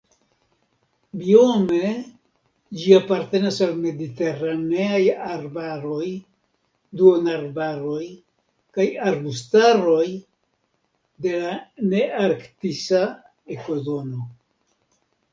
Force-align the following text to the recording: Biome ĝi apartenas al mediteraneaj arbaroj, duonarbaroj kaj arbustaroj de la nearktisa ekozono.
Biome 1.17 1.81
ĝi 2.83 2.95
apartenas 2.99 3.59
al 3.65 3.75
mediteraneaj 3.81 5.01
arbaroj, 5.33 6.07
duonarbaroj 7.01 8.01
kaj 8.79 8.87
arbustaroj 9.11 10.07
de 11.27 11.35
la 11.45 11.53
nearktisa 11.95 13.05
ekozono. 13.59 14.27